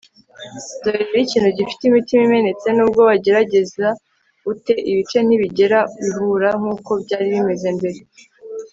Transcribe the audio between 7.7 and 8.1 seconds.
mbere